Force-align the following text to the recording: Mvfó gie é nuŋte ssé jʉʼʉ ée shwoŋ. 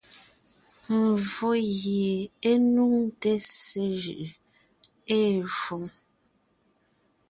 Mvfó 1.05 1.49
gie 1.79 2.11
é 2.49 2.51
nuŋte 2.73 3.31
ssé 3.47 3.81
jʉʼʉ 4.01 4.25
ée 5.15 5.31
shwoŋ. 5.57 5.83